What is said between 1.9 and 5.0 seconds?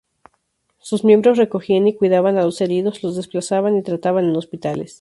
cuidaban a los heridos, los desplazaban y trataban en hospitales.